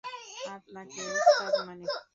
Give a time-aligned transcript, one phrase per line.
[0.55, 1.85] আপনাকে ওস্তাদ মানি।